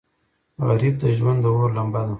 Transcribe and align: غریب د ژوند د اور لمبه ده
غریب 0.67 0.95
د 1.03 1.05
ژوند 1.17 1.39
د 1.43 1.45
اور 1.55 1.69
لمبه 1.77 2.01
ده 2.07 2.09